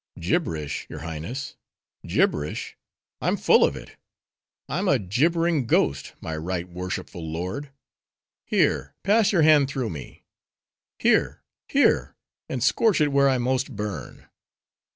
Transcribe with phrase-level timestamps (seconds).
[0.19, 1.57] "Gibberish, your Highness?
[2.07, 2.75] Gibberish?
[3.21, 7.69] I'm full of it—I'm a gibbering ghost, my right worshipful lord!
[8.43, 10.23] Here, pass your hand through me—
[10.97, 12.15] here, here,
[12.49, 14.27] and scorch it where I most burn.